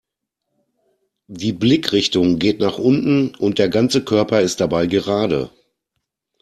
Die 1.27 1.53
Blickrichtung 1.53 2.39
geht 2.39 2.59
nach 2.59 2.79
unten 2.79 3.35
und 3.35 3.59
der 3.59 3.69
ganze 3.69 4.03
Körper 4.03 4.41
ist 4.41 4.59
dabei 4.59 4.87
gerade. 4.87 5.51